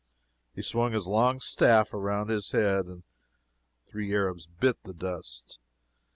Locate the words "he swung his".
0.55-1.05